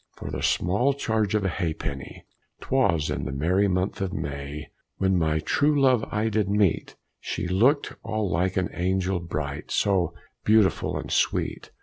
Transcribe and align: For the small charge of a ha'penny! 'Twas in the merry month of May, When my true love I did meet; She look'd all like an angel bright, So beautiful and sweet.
For 0.17 0.31
the 0.31 0.41
small 0.41 0.93
charge 0.95 1.35
of 1.35 1.45
a 1.45 1.47
ha'penny! 1.47 2.25
'Twas 2.59 3.11
in 3.11 3.25
the 3.25 3.31
merry 3.31 3.67
month 3.67 4.01
of 4.01 4.11
May, 4.11 4.71
When 4.97 5.15
my 5.15 5.37
true 5.37 5.79
love 5.79 6.03
I 6.11 6.27
did 6.29 6.49
meet; 6.49 6.95
She 7.19 7.47
look'd 7.47 7.95
all 8.01 8.27
like 8.27 8.57
an 8.57 8.71
angel 8.73 9.19
bright, 9.19 9.69
So 9.69 10.15
beautiful 10.43 10.97
and 10.97 11.11
sweet. 11.11 11.69